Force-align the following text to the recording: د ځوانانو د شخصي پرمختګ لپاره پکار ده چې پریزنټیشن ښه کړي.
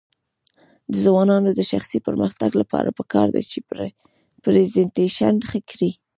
د 0.91 0.93
ځوانانو 1.05 1.49
د 1.55 1.61
شخصي 1.71 1.99
پرمختګ 2.07 2.51
لپاره 2.61 2.89
پکار 2.99 3.27
ده 3.35 3.41
چې 3.51 3.57
پریزنټیشن 4.43 5.35
ښه 5.49 5.59
کړي. 5.71 5.91